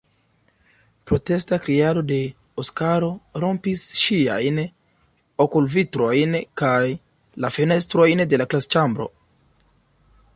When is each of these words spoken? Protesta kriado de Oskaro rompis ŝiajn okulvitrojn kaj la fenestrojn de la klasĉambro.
Protesta 1.09 1.57
kriado 1.65 2.01
de 2.11 2.17
Oskaro 2.63 3.09
rompis 3.43 3.83
ŝiajn 4.05 4.57
okulvitrojn 5.45 6.39
kaj 6.63 6.83
la 7.45 7.53
fenestrojn 7.59 8.25
de 8.33 8.41
la 8.43 8.49
klasĉambro. 8.55 9.09